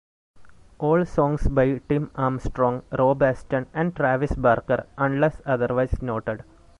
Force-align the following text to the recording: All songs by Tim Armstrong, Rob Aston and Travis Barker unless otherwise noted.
All 0.79 1.05
songs 1.05 1.47
by 1.47 1.77
Tim 1.87 2.09
Armstrong, 2.15 2.81
Rob 2.97 3.21
Aston 3.21 3.67
and 3.71 3.95
Travis 3.95 4.33
Barker 4.33 4.87
unless 4.97 5.37
otherwise 5.45 6.01
noted. 6.01 6.43